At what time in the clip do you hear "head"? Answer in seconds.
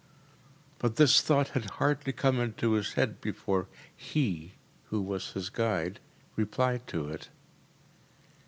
2.93-3.21